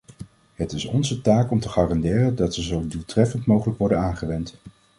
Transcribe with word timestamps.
Het 0.55 0.71
is 0.71 0.85
onze 0.85 1.21
taak 1.21 1.51
om 1.51 1.59
te 1.59 1.69
garanderen 1.69 2.35
dat 2.35 2.53
ze 2.53 2.61
zo 2.63 2.87
doeltreffend 2.87 3.45
mogelijk 3.45 3.77
worden 3.77 3.99
aangewend. 3.99 4.55